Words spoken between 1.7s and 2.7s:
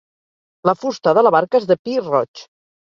de pi roig.